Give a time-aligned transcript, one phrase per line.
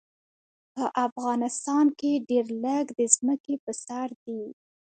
[0.73, 4.43] په افغانستان کې ډېر لږ د ځمکې په سر دي.